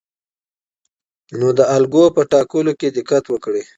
[1.39, 3.63] نو د الګو په ټاکلو کې دقت وکړئ.